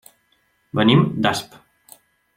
[0.79, 1.57] Venim d'Asp.